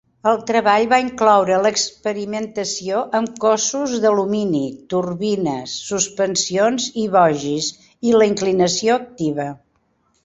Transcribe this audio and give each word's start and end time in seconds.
El 0.29 0.37
treball 0.49 0.85
va 0.93 0.97
incloure 1.01 1.57
l'experimentació 1.65 3.01
amb 3.19 3.35
cossos 3.43 3.93
d'alumini, 4.05 4.63
turbines, 4.95 5.77
suspensions 5.91 6.89
i 7.03 7.07
bogis, 7.19 7.69
i 8.13 8.17
la 8.21 8.33
inclinació 8.35 9.01
activa. 9.03 9.51